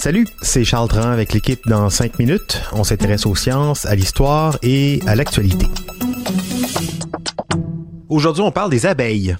[0.00, 2.60] Salut, c'est Charles Dran avec l'équipe dans 5 minutes.
[2.72, 5.66] On s'intéresse aux sciences, à l'histoire et à l'actualité.
[8.08, 9.36] Aujourd'hui, on parle des abeilles.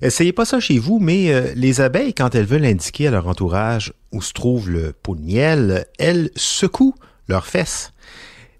[0.00, 3.28] Essayez pas ça chez vous, mais euh, les abeilles, quand elles veulent indiquer à leur
[3.28, 6.94] entourage où se trouve le pot de miel, elles secouent
[7.28, 7.92] leurs fesses.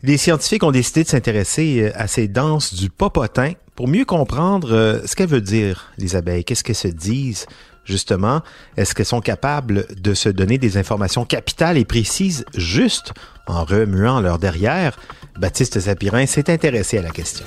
[0.03, 4.71] Les scientifiques ont décidé de s'intéresser euh, à ces danses du popotin pour mieux comprendre
[4.73, 7.47] euh, ce qu'elles veulent dire, les abeilles, qu'est-ce qu'elles se disent,
[7.85, 8.43] justement.
[8.77, 13.12] Est-ce qu'elles sont capables de se donner des informations capitales et précises juste
[13.47, 14.98] en remuant leur derrière?
[15.39, 17.45] Baptiste Zapirin s'est intéressé à la question.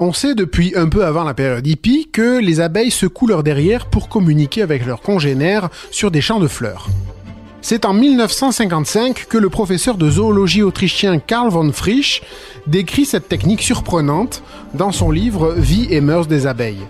[0.00, 3.86] On sait depuis un peu avant la période hippie que les abeilles secouent leur derrière
[3.86, 6.88] pour communiquer avec leurs congénères sur des champs de fleurs.
[7.60, 12.22] C'est en 1955 que le professeur de zoologie autrichien Karl von Frisch
[12.68, 14.42] décrit cette technique surprenante
[14.74, 16.86] dans son livre Vie et mœurs des abeilles.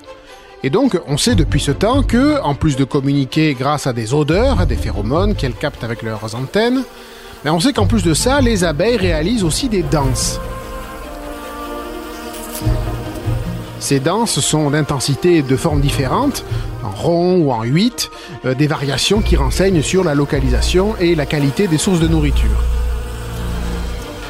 [0.64, 4.12] Et donc, on sait depuis ce temps que, en plus de communiquer grâce à des
[4.12, 6.82] odeurs, à des phéromones qu'elles captent avec leurs antennes,
[7.44, 10.40] mais on sait qu'en plus de ça, les abeilles réalisent aussi des danses.
[13.78, 16.44] Ces danses sont d'intensité et de formes différentes,
[16.82, 18.10] en rond ou en 8,
[18.44, 22.77] euh, des variations qui renseignent sur la localisation et la qualité des sources de nourriture.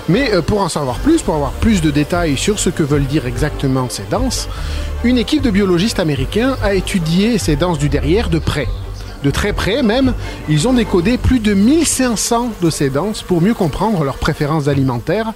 [0.09, 3.06] Mais euh, pour en savoir plus, pour avoir plus de détails sur ce que veulent
[3.06, 4.48] dire exactement ces danses,
[5.05, 8.69] une équipe de biologistes américains a étudié ces danses du derrière de près.
[9.25, 10.15] De très près même,
[10.48, 15.33] ils ont décodé plus de 1500 de ces danses pour mieux comprendre leurs préférences alimentaires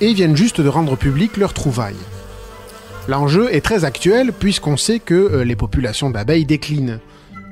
[0.00, 1.94] et viennent juste de rendre public leurs trouvailles.
[3.08, 6.98] L'enjeu est très actuel puisqu'on sait que euh, les populations d'abeilles déclinent.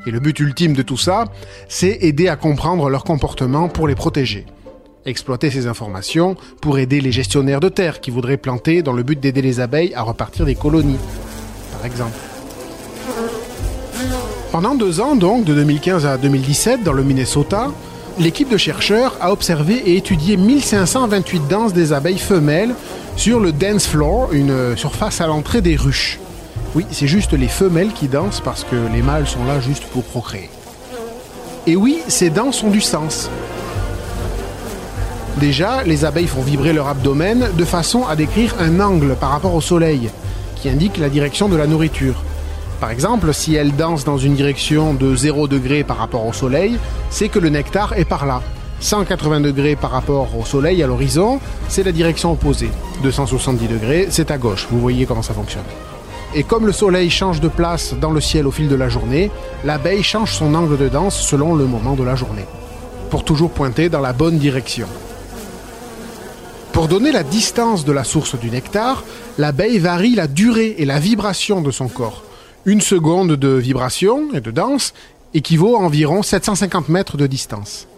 [0.06, 1.26] Et le but ultime de tout ça,
[1.68, 4.46] c'est aider à comprendre leur comportement pour les protéger.
[5.08, 9.18] Exploiter ces informations pour aider les gestionnaires de terre qui voudraient planter dans le but
[9.18, 10.98] d'aider les abeilles à repartir des colonies,
[11.72, 12.18] par exemple.
[14.52, 17.68] Pendant deux ans, donc, de 2015 à 2017, dans le Minnesota,
[18.18, 22.74] l'équipe de chercheurs a observé et étudié 1528 danses des abeilles femelles
[23.16, 26.18] sur le dance floor, une surface à l'entrée des ruches.
[26.74, 30.04] Oui, c'est juste les femelles qui dansent parce que les mâles sont là juste pour
[30.04, 30.50] procréer.
[31.66, 33.30] Et oui, ces danses ont du sens.
[35.40, 39.54] Déjà, les abeilles font vibrer leur abdomen de façon à décrire un angle par rapport
[39.54, 40.10] au soleil,
[40.56, 42.16] qui indique la direction de la nourriture.
[42.80, 46.76] Par exemple, si elles dansent dans une direction de 0 degré par rapport au soleil,
[47.10, 48.42] c'est que le nectar est par là.
[48.80, 51.38] 180 degrés par rapport au soleil à l'horizon,
[51.68, 52.70] c'est la direction opposée.
[53.04, 54.66] 270 degrés, c'est à gauche.
[54.72, 55.64] Vous voyez comment ça fonctionne.
[56.34, 59.30] Et comme le soleil change de place dans le ciel au fil de la journée,
[59.64, 62.44] l'abeille change son angle de danse selon le moment de la journée,
[63.10, 64.88] pour toujours pointer dans la bonne direction.
[66.78, 69.02] Pour donner la distance de la source du nectar,
[69.36, 72.22] l'abeille varie la durée et la vibration de son corps.
[72.66, 74.94] Une seconde de vibration et de danse
[75.34, 77.88] équivaut à environ 750 mètres de distance.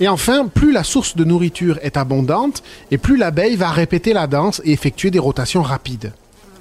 [0.00, 4.26] Et enfin, plus la source de nourriture est abondante, et plus l'abeille va répéter la
[4.26, 6.14] danse et effectuer des rotations rapides.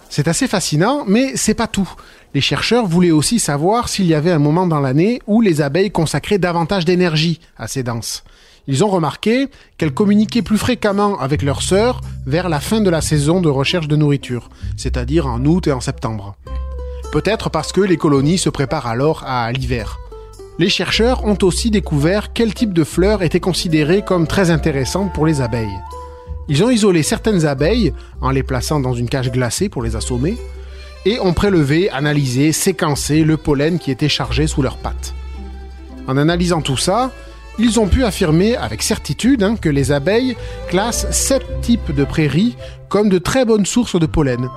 [0.10, 1.90] C'est assez fascinant, mais c'est pas tout.
[2.34, 5.92] Les chercheurs voulaient aussi savoir s'il y avait un moment dans l'année où les abeilles
[5.92, 8.26] consacraient davantage d'énergie à ces danses.
[8.68, 13.02] Ils ont remarqué qu'elles communiquaient plus fréquemment avec leurs sœurs vers la fin de la
[13.02, 16.36] saison de recherche de nourriture, c'est-à-dire en août et en septembre.
[17.12, 19.98] Peut-être parce que les colonies se préparent alors à l'hiver.
[20.60, 25.26] Les chercheurs ont aussi découvert quel type de fleurs était considéré comme très intéressant pour
[25.26, 25.80] les abeilles.
[26.48, 30.38] Ils ont isolé certaines abeilles en les plaçant dans une cage glacée pour les assommer
[31.06, 35.14] et ont prélevé, analysé, séquencé le pollen qui était chargé sous leurs pattes.
[36.08, 37.12] En analysant tout ça,
[37.64, 40.36] ils ont pu affirmer avec certitude hein, que les abeilles
[40.68, 42.56] classent sept types de prairies
[42.90, 44.50] comme de très bonnes sources de pollen.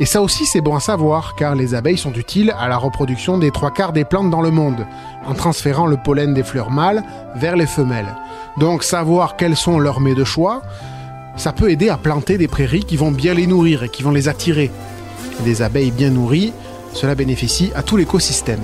[0.00, 3.38] Et ça aussi c'est bon à savoir, car les abeilles sont utiles à la reproduction
[3.38, 4.86] des trois quarts des plantes dans le monde,
[5.26, 7.04] en transférant le pollen des fleurs mâles
[7.36, 8.16] vers les femelles.
[8.58, 10.62] Donc savoir quels sont leurs mets de choix,
[11.36, 14.10] ça peut aider à planter des prairies qui vont bien les nourrir et qui vont
[14.10, 14.70] les attirer.
[15.44, 16.52] Des abeilles bien nourries,
[16.94, 18.60] cela bénéficie à tout l'écosystème.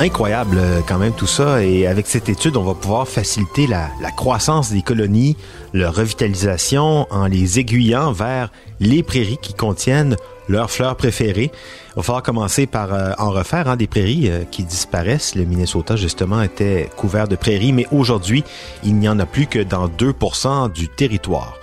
[0.00, 1.62] Incroyable euh, quand même tout ça.
[1.62, 5.36] Et avec cette étude, on va pouvoir faciliter la, croissance des colonies,
[5.72, 8.50] leur revitalisation en les aiguillant vers
[8.80, 10.16] les prairies qui contiennent
[10.48, 11.52] leurs fleurs préférées.
[11.90, 15.34] Il va falloir commencer par euh, en refaire hein, des prairies euh, qui disparaissent.
[15.34, 18.42] Le Minnesota, justement, était couvert de prairies, mais aujourd'hui,
[18.82, 21.58] il n'y en a plus que dans 2% du territoire.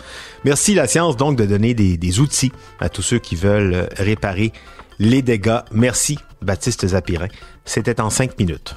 [0.45, 4.53] Merci la science donc de donner des outils à tous ceux qui veulent réparer
[4.99, 5.59] les dégâts.
[5.71, 7.27] Merci Baptiste Zapirin.
[7.65, 8.75] C'était en cinq minutes.